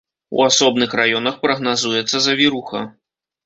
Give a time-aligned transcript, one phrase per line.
[0.37, 2.87] У асобных раёнах прагназуецца завіруха.